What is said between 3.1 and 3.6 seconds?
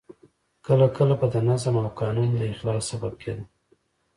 کېده.